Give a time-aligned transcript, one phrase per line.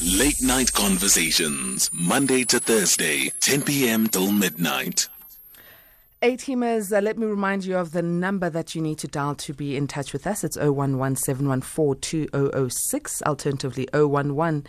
[0.00, 4.06] Late Night Conversations, Monday to Thursday, 10 p.m.
[4.06, 5.08] till midnight.
[6.22, 9.34] A teamers, uh, let me remind you of the number that you need to dial
[9.34, 10.44] to be in touch with us.
[10.44, 14.66] It's 0117142006, alternatively 011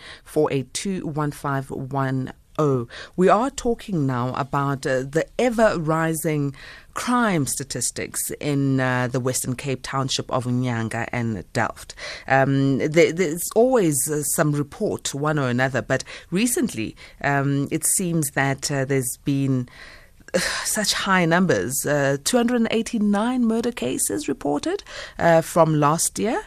[2.59, 6.53] Oh, we are talking now about uh, the ever rising
[6.93, 11.95] crime statistics in uh, the Western Cape township of Nyanga and Delft.
[12.27, 18.29] Um, there, there's always uh, some report, one or another, but recently um, it seems
[18.31, 19.67] that uh, there's been
[20.63, 24.83] such high numbers uh, 289 murder cases reported
[25.19, 26.41] uh, from last year.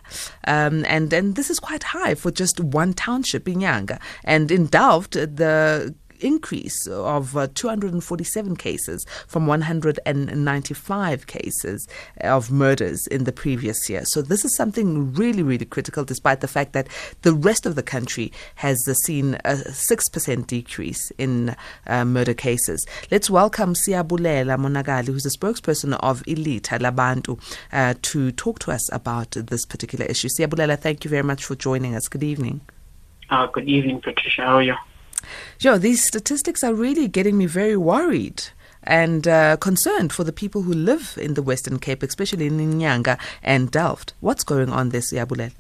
[0.47, 4.01] Um, and, and this is quite high for just one township in Nyanga.
[4.25, 11.89] And in Delft, the increase of uh, 247 cases from 195 cases
[12.21, 14.05] of murders in the previous year.
[14.05, 16.89] So this is something really, really critical, despite the fact that
[17.23, 21.55] the rest of the country has uh, seen a 6% decrease in
[21.87, 22.87] uh, murder cases.
[23.11, 27.41] Let's welcome Siyabulela Monakali, who's a spokesperson of Ilitha Labantu,
[27.73, 30.29] uh, to talk to us about this particular issue.
[30.29, 32.09] Siyabulela, thank you very much for joining us.
[32.09, 32.61] Good evening.
[33.29, 34.43] Uh, good evening, Patricia.
[34.43, 34.75] How are you?
[35.59, 38.45] Joe, these statistics are really getting me very worried
[38.83, 43.19] and uh, concerned for the people who live in the Western Cape, especially in Nyanga
[43.43, 44.15] and Delft.
[44.21, 45.53] What's going on there, Siyabulela?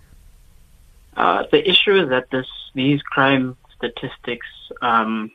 [1.16, 4.46] Uh, the issue is that this, these crime statistics,
[4.82, 5.30] um,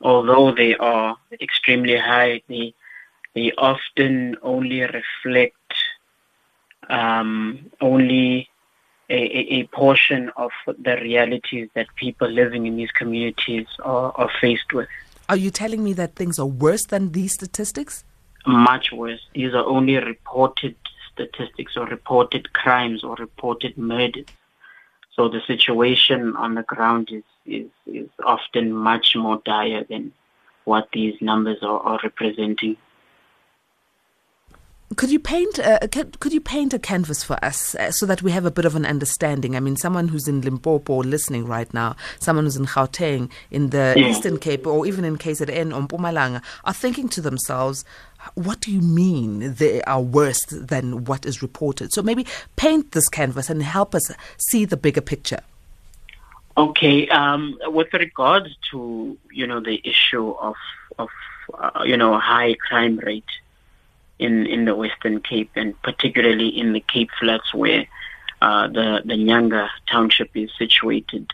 [0.00, 2.74] although they are extremely high, they,
[3.34, 5.56] they often only reflect
[6.88, 8.48] um, only
[9.10, 14.72] a, a, portion of the realities that people living in these communities are, are faced
[14.72, 14.88] with.
[15.28, 18.04] Are you telling me that things are worse than these statistics?
[18.46, 19.20] Much worse.
[19.34, 20.74] These are only reported
[21.12, 24.26] statistics or reported crimes or reported murders.
[25.14, 30.12] So the situation on the ground is, is, is often much more dire than
[30.64, 32.76] what these numbers are, are representing.
[34.96, 35.88] Could you paint a,
[36.20, 38.76] could you paint a canvas for us uh, so that we have a bit of
[38.76, 39.56] an understanding?
[39.56, 43.94] I mean, someone who's in Limpopo listening right now, someone who's in Gauteng, in the
[43.96, 44.08] yeah.
[44.08, 47.84] Eastern Cape, or even in KZN or Mpumalanga, are thinking to themselves,
[48.34, 51.92] what do you mean they are worse than what is reported?
[51.92, 55.40] So maybe paint this canvas and help us see the bigger picture.
[56.56, 60.54] Okay, um, with regards to you know the issue of
[60.98, 61.08] of
[61.52, 63.24] uh, you know high crime rate
[64.18, 67.86] in, in the Western Cape and particularly in the Cape Flats where
[68.40, 71.32] uh, the, the Nyanga township is situated.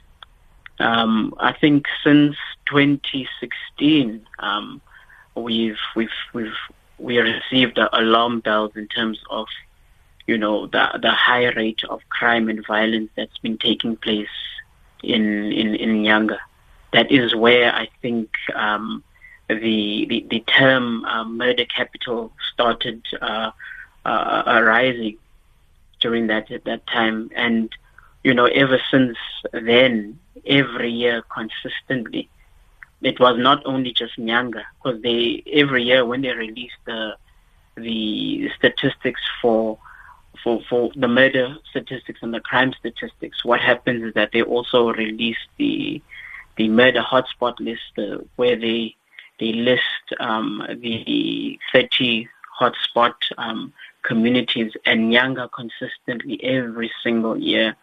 [0.79, 2.37] Um, I think since
[2.67, 4.81] 2016, um,
[5.35, 6.55] we've, we've, we've,
[6.99, 9.47] we received alarm bells in terms of,
[10.27, 14.29] you know, the, the high rate of crime and violence that's been taking place
[15.03, 16.39] in, in, in Nyanga.
[16.93, 19.03] That is where I think, um,
[19.55, 23.50] the the, the term uh, murder capital started uh,
[24.05, 25.16] uh, arising
[26.00, 27.71] during that at that time, and
[28.25, 29.16] you know ever since
[29.53, 32.28] then, every year consistently,
[33.03, 37.17] it was not only just Nyanga because they every year when they release the
[37.77, 39.78] the statistics for
[40.43, 44.93] for for the murder statistics and the crime statistics, what happens is that they also
[44.93, 46.00] release the
[46.56, 48.94] the murder hotspot list uh, where they
[49.41, 52.28] they list um, the 30
[52.61, 57.75] hotspot um, communities, and Nyanga consistently every single year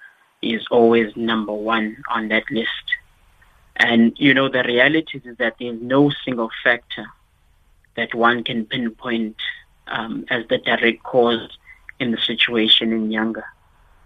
[0.41, 2.69] is always number one on that list.
[3.75, 7.05] And you know the reality is that there's no single factor
[7.95, 9.35] that one can pinpoint
[9.87, 11.57] um, as the direct cause
[11.99, 13.43] in the situation in Nyanga.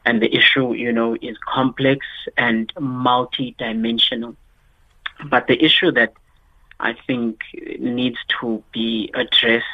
[0.06, 2.06] And the issue, you know, is complex
[2.38, 4.35] and multi-dimensional.
[5.29, 6.13] But the issue that
[6.81, 7.41] I think
[7.79, 9.65] needs to be addressed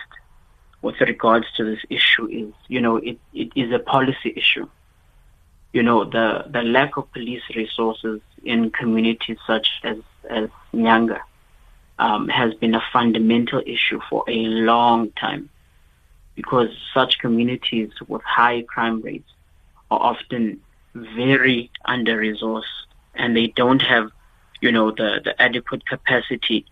[0.81, 4.67] with regards to this issue is, you know, it, it is a policy issue.
[5.71, 9.97] You know, the, the lack of police resources in communities such as,
[10.29, 11.21] as Nyanga
[11.97, 15.49] um, has been a fundamental issue for a long time
[16.35, 19.31] because such communities with high crime rates
[19.89, 20.59] are often
[20.93, 24.11] very under-resourced and they don't have,
[24.59, 26.65] you know, the, the adequate capacity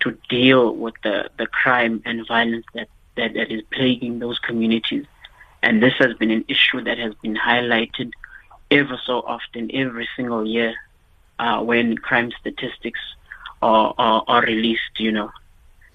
[0.00, 5.06] to deal with the, the crime and violence that, that, that is plaguing those communities.
[5.62, 8.12] And this has been an issue that has been highlighted
[8.70, 10.74] ever so often, every single year,
[11.38, 13.00] uh, when crime statistics
[13.62, 15.30] are, are, are, released, you know.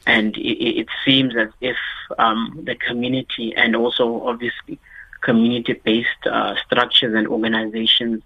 [0.05, 1.77] And it, it seems as if
[2.19, 4.79] um, the community and also obviously
[5.21, 8.21] community-based uh, structures and organizations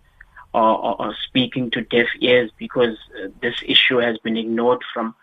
[0.53, 5.15] are, are speaking to deaf ears because uh, this issue has been ignored from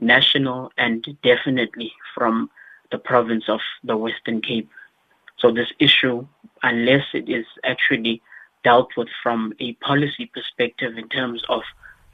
[0.00, 2.50] national and definitely from
[2.90, 4.68] the province of the Western Cape.
[5.38, 6.26] So this issue,
[6.62, 8.22] unless it is actually
[8.62, 11.62] dealt with from a policy perspective in terms of,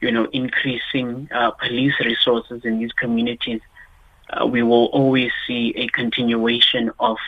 [0.00, 3.60] you know, increasing uh, police resources in these communities,
[4.30, 7.18] uh, we will always see a continuation of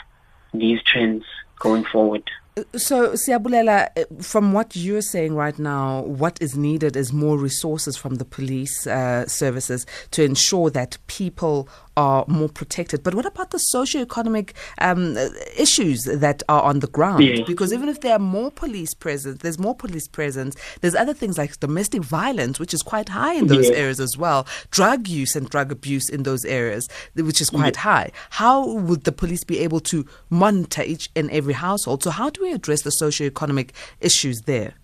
[0.55, 1.25] these trends
[1.59, 2.31] going forward.
[2.77, 8.17] So, Siyabulela, from what you're saying right now, what is needed is more resources from
[8.17, 11.67] the police uh, services to ensure that people
[11.97, 13.03] are more protected.
[13.03, 15.17] But what about the socio-economic um,
[15.57, 17.25] issues that are on the ground?
[17.25, 17.41] Yes.
[17.47, 20.55] Because even if there are more police presence, there's more police presence.
[20.83, 23.77] There's other things like domestic violence, which is quite high in those Yes.
[23.77, 24.47] areas as well.
[24.71, 28.11] Drug use and drug abuse in those areas, which is quite high.
[28.31, 32.03] How would the police be able to monitor each and every household?
[32.03, 34.75] So how do we address the socio-economic issues there?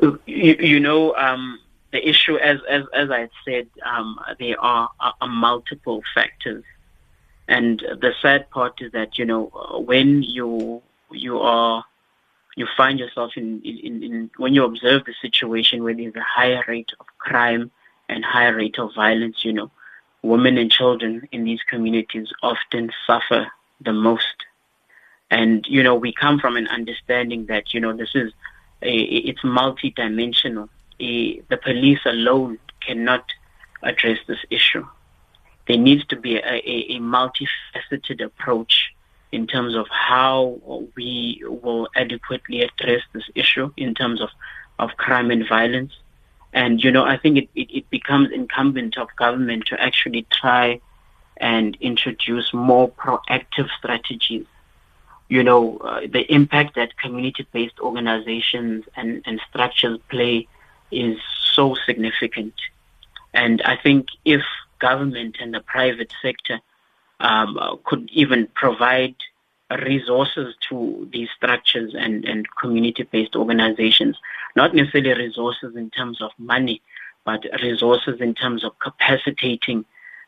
[0.00, 1.58] You, you know, um,
[1.92, 4.90] the issue, as as as I said, um, there are,
[5.26, 6.64] multiple factors,
[7.48, 9.44] and the sad part is that you know
[9.86, 11.84] when you you are
[12.56, 16.62] you find yourself in, in, in when you observe the situation where there's a higher
[16.68, 17.70] rate of crime
[18.08, 19.70] and higher rate of violence, you know,
[20.22, 23.46] women and children in these communities often suffer
[23.80, 24.34] the most.
[25.30, 28.32] And you know, we come from an understanding that you know this is
[28.82, 30.68] a, it's multidimensional.
[31.00, 33.24] A, the police alone cannot
[33.82, 34.86] address this issue.
[35.66, 38.92] There needs to be a, a, a multifaceted approach
[39.32, 40.60] in terms of how
[40.96, 44.28] we will adequately address this issue in terms of,
[44.78, 45.92] of crime and violence.
[46.52, 50.80] And, you know, I think it, it, it becomes incumbent of government to actually try
[51.38, 54.46] and introduce more proactive strategies.
[55.28, 60.46] You know, uh, the impact that community-based organizations and, and structures play
[60.90, 61.18] is
[61.54, 62.54] so significant.
[63.32, 64.42] And I think if
[64.78, 66.60] government and the private sector
[67.20, 69.16] um, could even provide
[69.70, 74.16] resources to these structures and, and community-based organizations,
[74.54, 76.82] not necessarily resources in terms of money,
[77.24, 79.84] but resources in terms of capacitating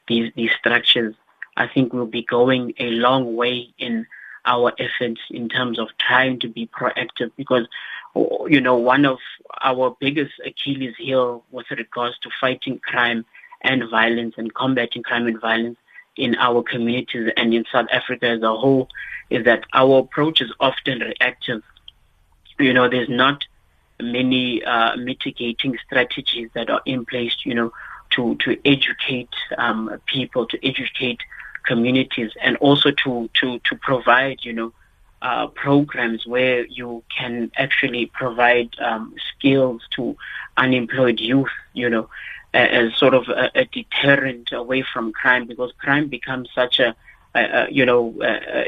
[0.09, 1.15] these, these structures,
[1.57, 4.07] I think we'll be going a long way in
[4.47, 7.67] our efforts in terms of trying to be proactive because,
[8.15, 9.19] you know, one of
[9.61, 13.25] our biggest Achilles heel with regards to fighting crime
[13.63, 15.79] and violence and combating crime and violence
[16.17, 18.89] in our communities and in South Africa as a whole
[19.29, 21.63] is that our approach is often reactive.
[22.59, 23.45] You know, there's not
[24.01, 27.73] many uh, mitigating strategies that are in place, you know,
[28.11, 31.21] to, to educate um, people, to educate
[31.67, 34.73] communities, and also to, to, to provide, you know,
[35.23, 40.17] uh, programs where you can actually provide um, skills to
[40.57, 42.09] unemployed youth, you know,
[42.55, 46.95] as sort of a, a deterrent away from crime because crime becomes such a,
[47.35, 48.15] a, a you know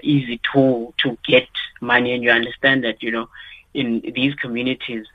[0.03, 1.49] easy tool to get
[1.81, 2.13] money.
[2.13, 3.29] And you understand that you know
[3.75, 5.07] in these communities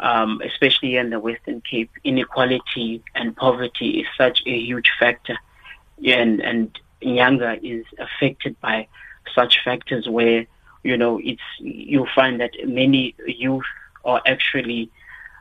[0.00, 5.36] um, especially in the Western Cape inequality and poverty is such a huge factor.
[6.04, 8.88] And and Nyanga is affected by
[9.34, 10.46] such factors where
[10.82, 13.64] you know it's you find that many youth
[14.04, 14.90] are actually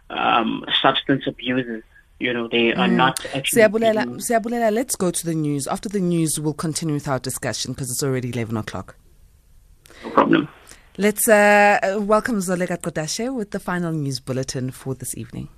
[0.10, 1.84] um, substance abusers
[2.20, 3.62] you know, they are not actually.
[3.62, 5.68] Siyabulela, Siyabulela, let's go to the news.
[5.68, 8.96] After the news, we'll continue with our discussion because it's already 11 o'clock.
[10.04, 10.48] no problem.
[10.98, 15.50] Let's uh, uh, welcome Zolega Kodashe with the final news bulletin for this evening.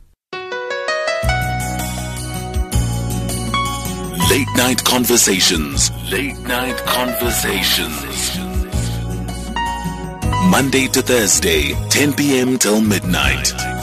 [4.29, 5.89] Late night conversations.
[6.11, 8.37] Late night conversations.
[10.51, 12.57] Monday to Thursday, 10 p.m.
[12.57, 13.76] till midnight.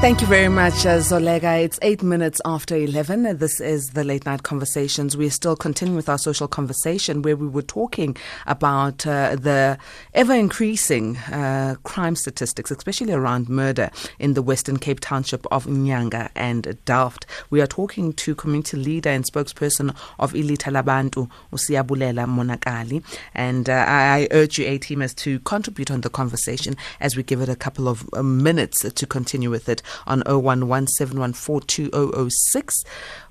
[0.00, 1.60] Thank you very much, uh, Zolega.
[1.60, 3.38] It's eight minutes after 11.
[3.38, 5.16] This is the Late Night Conversations.
[5.16, 9.76] We're still continuing with our social conversation where we were talking about uh, the
[10.14, 13.90] ever increasing uh, crime statistics, especially around murder
[14.20, 17.26] in the Western Cape Township of Nyanga and Delft.
[17.50, 23.02] We are talking to community leader and spokesperson of Ilitha Labantu, Usiabulela Monakali.
[23.34, 27.40] And uh, I urge you, A teamers, to contribute on the conversation as we give
[27.40, 32.84] it a couple of uh, minutes to continue with it on 0117142006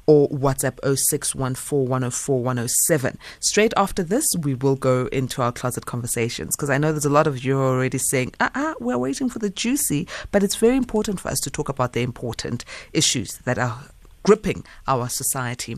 [0.08, 3.18] or WhatsApp 0614104107.
[3.42, 7.10] Straight after this, we will go into our closet conversations because I know there's a
[7.10, 10.78] lot of you already saying, ah, ah, we're waiting for the juicy, but it's very
[10.78, 13.78] important for us to talk about the important issues that are
[14.24, 15.76] gripping our society.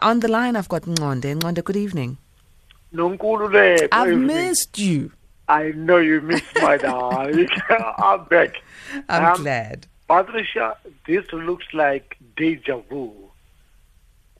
[0.00, 1.40] On the line, I've got Ngonde.
[1.40, 2.16] Ngonde, good evening.
[3.92, 5.12] I've missed you.
[5.48, 7.48] I know you missed my darling.
[7.98, 8.54] I'm back.
[9.08, 9.86] I'm um, glad.
[10.08, 13.12] Patricia, this looks like deja vu.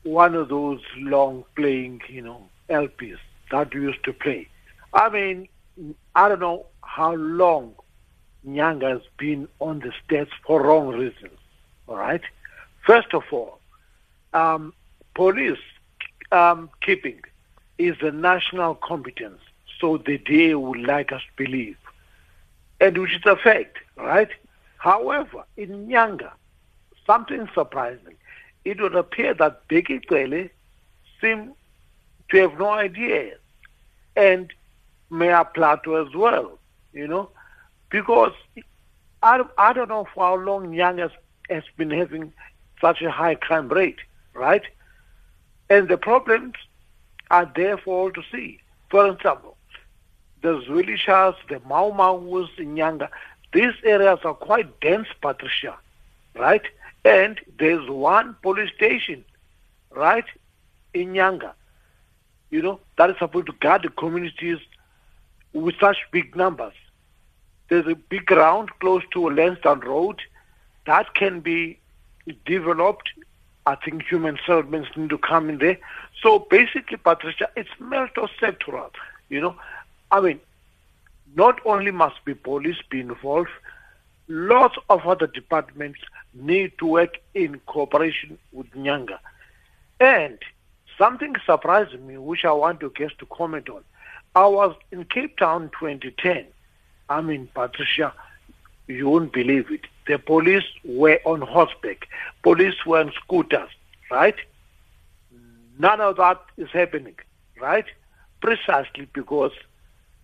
[0.02, 3.18] One of those long playing, you know, LPs
[3.50, 4.48] that we used to play.
[4.94, 5.48] I mean,
[6.14, 7.74] I don't know how long
[8.46, 11.38] Nyanga has been on the stage for wrong reasons.
[11.86, 12.22] All right.
[12.86, 13.58] First of all,
[14.32, 14.72] um,
[15.14, 15.58] police
[16.32, 17.20] um, keeping
[17.76, 19.40] is a national competence,
[19.80, 21.76] so the DA would like us to believe,
[22.80, 24.30] and which is a fact, right?
[24.78, 26.30] However, in Nyanga,
[27.06, 28.16] something surprising,
[28.64, 30.48] it would appear that Bheki Cele
[31.20, 31.52] seem
[32.30, 33.34] to have no idea,
[34.16, 34.52] and
[35.10, 36.58] Mayor Plato as well,
[36.92, 37.30] you know,
[37.90, 38.32] because
[39.22, 41.10] I, I don't know for how long Nyanga has,
[41.50, 42.32] has been having
[42.80, 43.98] such a high crime rate,
[44.34, 44.62] right?
[45.70, 46.54] And the problems
[47.30, 48.60] are there for all to see.
[48.90, 49.56] For example,
[50.42, 53.08] the Zwelishas, the Mau Maus in Nyanga,
[53.52, 55.76] these areas are quite dense, Patricia,
[56.34, 56.62] right?
[57.04, 59.24] And there's one police station,
[59.90, 60.24] right,
[60.94, 61.52] in Nyanga,
[62.50, 64.58] you know, that is supposed to guard the communities
[65.52, 66.74] with such big numbers.
[67.68, 70.20] There's a big ground close to Lansdowne Road
[70.86, 71.78] that can be
[72.46, 73.10] developed.
[73.66, 75.78] I think human settlements need to come in there.
[76.22, 78.90] So basically, Patricia, it's multi-sectoral.
[79.28, 79.56] You know,
[80.10, 80.40] I mean,
[81.34, 83.50] not only must be police be involved,
[84.28, 86.00] lots of other departments
[86.34, 89.18] need to work in cooperation with Nyanga.
[90.00, 90.38] And
[90.96, 93.82] something surprised me, which I want to guess to comment on.
[94.34, 96.46] I was in Cape Town 2010.
[97.08, 98.12] I mean, Patricia,
[98.86, 99.82] you won't believe it.
[100.06, 102.08] The police were on horseback.
[102.42, 103.70] Police were on scooters,
[104.10, 104.36] right?
[105.78, 107.16] None of that is happening,
[107.60, 107.86] right?
[108.40, 109.52] Precisely because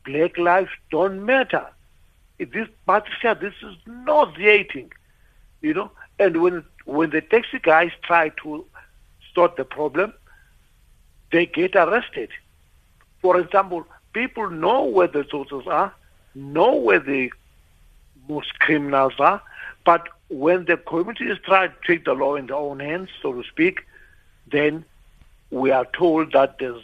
[0.05, 1.67] black lives don't matter.
[2.39, 4.93] This, Patricia, this is nauseating,
[5.63, 5.91] you know.
[6.19, 8.65] And when when the taxi guys try to
[9.35, 10.13] sort the problem,
[11.33, 12.31] they get arrested.
[13.21, 15.93] For example, people know where the sources are,
[16.35, 17.31] know where the
[18.29, 19.41] most criminals are,
[19.85, 23.43] but when the communities try to take the law in their own hands, so to
[23.45, 23.85] speak,
[24.51, 24.85] then
[25.51, 26.83] we are told that there's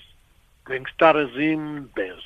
[0.67, 2.23] gangsterism, there's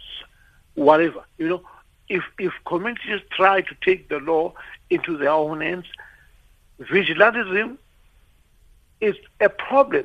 [0.75, 1.25] whatever.
[1.38, 1.62] You know,
[2.09, 4.52] if if communities try to take the law
[4.90, 5.87] into their own hands,
[6.81, 7.78] vigilantism
[9.00, 10.04] is a problem.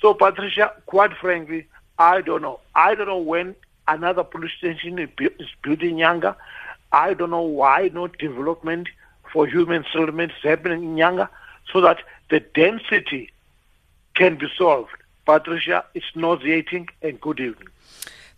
[0.00, 1.66] So, Patricia, quite frankly,
[1.98, 2.60] I don't know.
[2.74, 3.54] I don't know when
[3.86, 5.08] another police station is
[5.62, 6.36] building in Nyanga.
[6.92, 8.88] I don't know why no development
[9.32, 11.28] for human settlements is happening in Nyanga
[11.72, 11.98] so that
[12.30, 13.30] the density
[14.14, 14.90] can be solved.
[15.26, 17.68] Patricia, it's nauseating and good evening.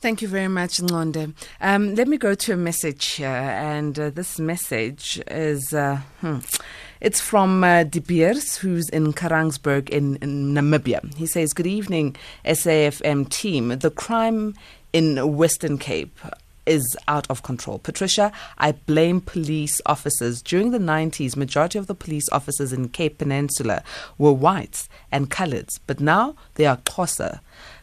[0.02, 1.32] Thank you very much, Ngonde.
[1.61, 6.38] Um, let me go to a message here, and uh, this message is uh, hmm,
[7.00, 11.14] it's from uh, De Beers, who's in Karasburg in, in, Namibia.
[11.14, 13.68] He says, "Good evening, SAFM team.
[13.78, 14.56] The crime
[14.92, 16.18] in Western Cape."
[16.64, 17.80] Is out of control.
[17.80, 20.40] Patricia, I blame police officers.
[20.40, 23.82] During the 90s, majority of the police officers in Cape Peninsula
[24.16, 27.40] were whites and coloreds, but now they are Xhosa.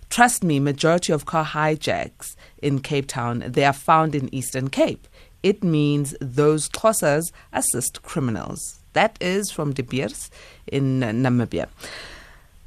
[0.09, 5.07] Trust me, majority of car hijacks in Cape Town, they are found in Eastern Cape.
[5.43, 8.79] It means those Xhosas assist criminals.
[8.93, 10.31] That is from De Beers
[10.67, 11.67] in Namibia.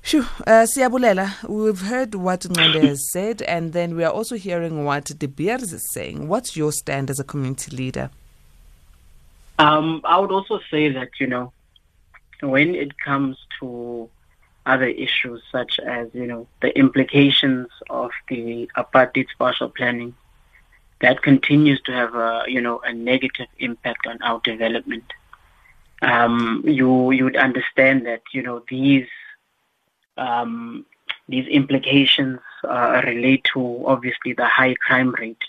[0.02, 4.84] Shoo, uh, Siyabulela, we've heard what Ngonde has said, and then we are also hearing
[4.84, 6.28] what De Beers is saying.
[6.28, 8.10] What's your stand as a community leader?
[9.58, 11.52] Um, I would also say that, you know,
[12.40, 14.08] when it comes to
[14.64, 20.14] other issues such as, you know, the implications of the apartheid spatial planning
[21.00, 25.04] that continues to have a, you know, a negative impact on our development.
[26.00, 29.08] Um, you you would understand that, you know, these
[30.16, 30.86] um,
[31.28, 35.42] these implications uh, relate to obviously the high crime rate.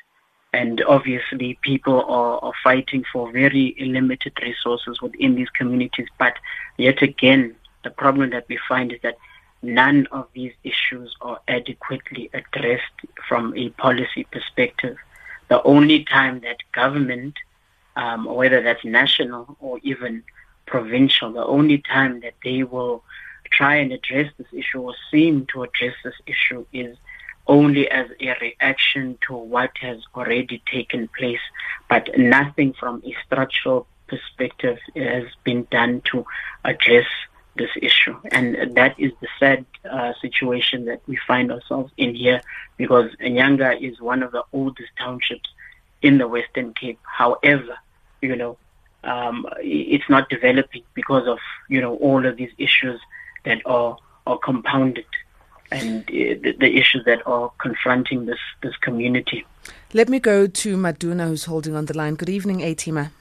[0.55, 6.07] And obviously, people are, are fighting for very limited resources within these communities.
[6.19, 6.37] But
[6.77, 9.17] yet again, the problem that we find is that
[9.61, 14.97] none of these issues are adequately addressed from a policy perspective.
[15.47, 17.35] The only time that government,
[17.95, 20.23] um, whether that's national or even
[20.65, 23.03] provincial, the only time that they will
[23.51, 26.97] try and address this issue or seem to address this issue is
[27.47, 31.41] only as a reaction to what has already taken place,
[31.89, 36.25] but nothing from a structural perspective has been done to
[36.63, 37.05] address
[37.55, 38.15] this issue.
[38.31, 42.41] And that is the sad uh, situation that we find ourselves in here
[42.77, 45.49] because Nyanga is one of the oldest townships
[46.01, 46.99] in the Western Cape.
[47.03, 47.77] However,
[48.21, 48.57] you know,
[49.03, 52.99] um, it's not developing because of, you know, all of these issues
[53.43, 55.05] that are, are compounded
[55.71, 59.45] and uh, the, the, issues that are confronting this, this community.
[59.93, 62.15] Let me go to Maduna, who's holding on the line.
[62.15, 63.11] Good evening, Atima.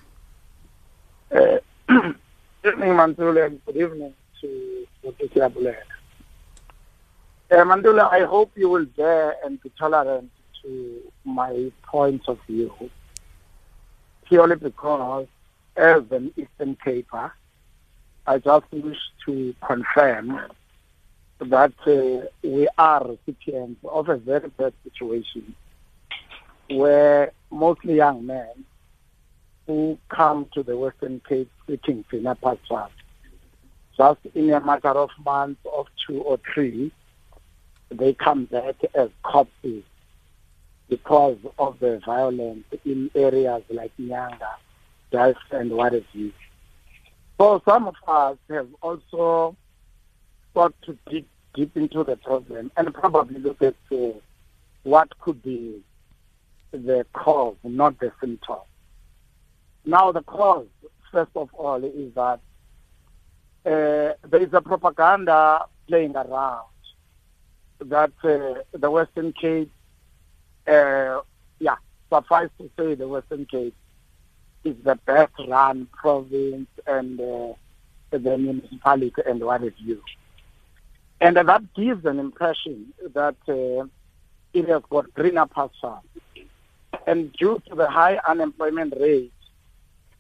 [1.31, 1.59] Uh,
[1.89, 4.87] good evening, Mandula, good evening to.
[7.53, 10.31] Uh, Mandula, I hope you will bear and be tolerant
[10.63, 12.73] to my points of view,
[14.27, 15.27] purely because
[15.77, 17.33] as an Eastern Caper,
[18.27, 20.41] I just wish to confirm
[21.41, 25.55] that uh, we are recipients of a very bad situation
[26.71, 28.65] where mostly young men
[29.67, 32.93] who come to the Western Cape seeking Fina Passport,
[33.97, 36.93] just in a matter of months of two or three,
[37.91, 39.85] they come back as corpses
[40.89, 44.57] because of the violence in areas like Nyanga,
[45.11, 46.33] Delft, and what have you.
[47.39, 49.57] So some of us have also
[50.55, 53.75] got to dig deep into the problem and probably look at
[54.85, 55.83] what could be
[56.73, 58.59] the cause, not the symptom.
[59.85, 60.67] Now, the cause,
[61.11, 62.41] first of all, is that
[63.65, 66.67] uh, there is a propaganda playing around
[67.81, 69.71] that uh, the Western Cape,
[70.67, 71.21] uh,
[71.59, 71.77] yeah,
[72.13, 73.75] suffice to say, the Western Cape
[74.65, 77.53] is the best run province and uh,
[78.11, 80.01] the municipality and what have you.
[81.21, 86.03] And that gives an impression that it has got greener pastures.
[87.07, 89.33] And due to the high unemployment rate,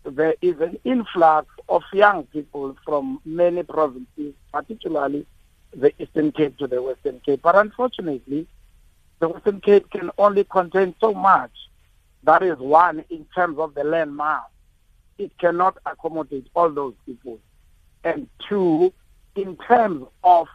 [0.04, 5.26] there is an influx of young people from many provinces, particularly
[5.74, 7.40] the Eastern Cape to the Western Cape.
[7.42, 8.46] But unfortunately,
[9.20, 11.52] the Western Cape can only contain so much.
[12.24, 14.42] That is one, in terms of the land mass.
[15.18, 17.38] It cannot accommodate all those people.
[18.04, 18.92] And two,
[19.34, 20.48] in terms of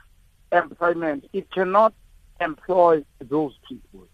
[0.51, 1.25] employment.
[1.33, 1.93] It cannot
[2.39, 4.07] employ those people.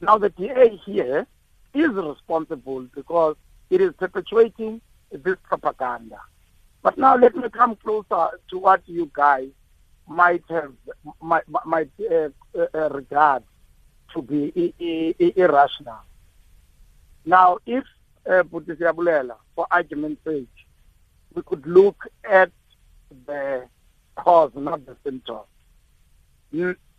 [0.00, 1.26] Now, the DA here
[1.74, 3.36] is responsible because
[3.70, 6.20] it is perpetuating this propaganda.
[6.82, 9.48] But now let me come closer to what you guys
[10.06, 10.72] might have
[11.20, 12.28] might, might uh,
[12.74, 13.42] uh, regard
[14.14, 14.74] to be
[15.36, 16.00] irrational.
[17.24, 17.84] Now, if
[18.28, 18.42] uh,
[19.54, 20.48] for argument's sake,
[21.34, 22.50] we could look at
[23.26, 23.66] the
[24.16, 25.40] cause, not the symptom.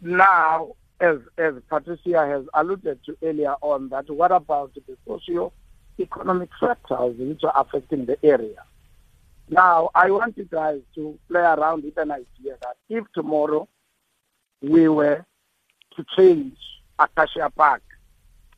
[0.02, 4.82] Now, as, as Patricia has alluded to earlier on, that what about the
[6.00, 8.64] socio-economic factors which are affecting the area?
[9.50, 13.68] Now, I want you guys to play around with an idea that if tomorrow
[14.62, 15.26] we were
[15.96, 16.58] to change
[17.00, 17.82] Acacia Park,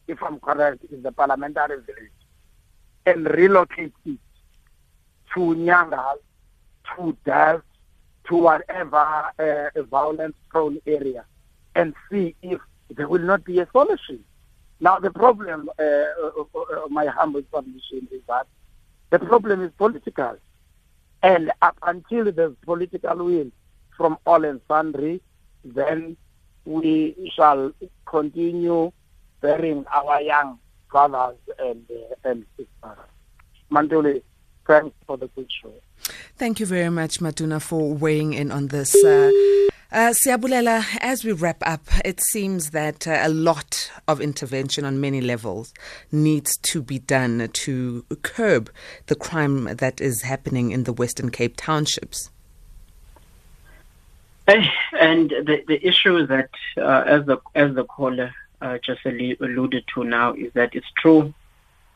[0.08, 2.12] if I'm correct, is the parliamentary village,
[3.06, 4.20] and relocate it
[5.34, 6.16] to Nyangal,
[6.96, 7.66] to Delft,
[8.28, 11.26] to whatever uh, violence-prone area
[11.76, 14.24] and see if there will not be a solution.
[14.82, 18.48] Now, the problem, uh, uh, uh, my humble submission is that
[19.12, 20.38] the problem is political.
[21.22, 23.52] And up until there's political will
[23.96, 25.22] from all and sundry,
[25.64, 26.18] then
[26.66, 27.72] we shall
[28.08, 28.92] continue
[29.40, 30.58] burying our young
[30.90, 32.98] brothers and, uh, and sisters.
[33.72, 34.24] Manduli,
[34.66, 35.74] thanks for the good show.
[36.38, 38.96] Thank you very much, Maduna, for weighing in on this.
[38.96, 39.30] Uh,
[39.92, 45.02] uh, Siyabulela, as we wrap up, it seems that uh, a lot of intervention on
[45.02, 45.74] many levels
[46.12, 48.72] needs to be done to curb
[49.08, 52.30] the crime that is happening in the Western Cape townships.
[54.48, 60.04] And the, the issue that, uh, as the as the caller uh, just alluded to
[60.04, 61.34] now, is that it's true.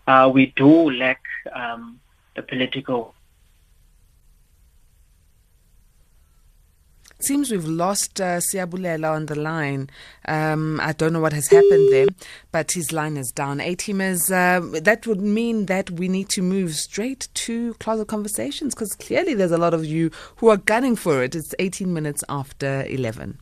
[0.08, 1.22] Uh, we do lack
[1.54, 2.00] um,
[2.36, 3.15] the political
[7.26, 9.90] seems we've lost uh, Siyabulela on the line.
[10.28, 12.08] Um, I don't know what has happened there,
[12.52, 13.60] but his line is down.
[13.60, 18.76] A teamers, uh, that would mean that we need to move straight to closet conversations
[18.76, 21.36] because clearly there's a lot of you who are gunning for it.
[21.36, 23.40] It's 18 minutes after 11.